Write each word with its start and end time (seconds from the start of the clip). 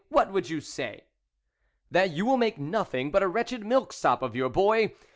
What 0.09 0.33
would 0.33 0.49
you 0.49 0.61
say?" 0.61 1.03
"That 1.91 2.09
you 2.09 2.25
will 2.25 2.35
make 2.37 2.57
nothing 2.57 3.11
but 3.11 3.21
a 3.21 3.27
wretched 3.27 3.63
milksop 3.63 4.23
of 4.23 4.35
your 4.35 4.49
boy.. 4.49 4.93